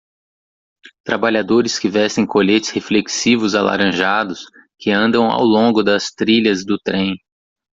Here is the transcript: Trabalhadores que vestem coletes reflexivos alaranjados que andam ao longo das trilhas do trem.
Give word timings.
Trabalhadores 1.05 1.77
que 1.77 1.87
vestem 1.87 2.25
coletes 2.25 2.71
reflexivos 2.71 3.53
alaranjados 3.53 4.47
que 4.79 4.89
andam 4.89 5.29
ao 5.29 5.43
longo 5.43 5.83
das 5.83 6.09
trilhas 6.11 6.65
do 6.65 6.79
trem. 6.79 7.15